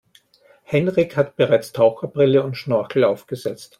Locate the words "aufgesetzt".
3.03-3.69